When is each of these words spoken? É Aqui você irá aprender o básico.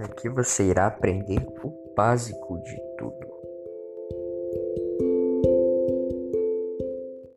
É 0.00 0.04
Aqui 0.04 0.30
você 0.30 0.64
irá 0.64 0.86
aprender 0.86 1.46
o 1.62 1.94
básico. 1.94 2.49